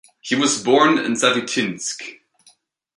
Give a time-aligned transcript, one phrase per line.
[0.19, 2.01] He was born in Zavitinsk.